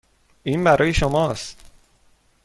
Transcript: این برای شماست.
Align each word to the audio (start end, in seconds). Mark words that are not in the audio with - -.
این 0.43 0.63
برای 0.63 0.93
شماست. 0.93 1.65